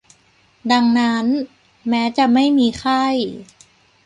[0.71, 1.25] ดังนั้น
[1.89, 3.05] แม้จะไม่มีไข้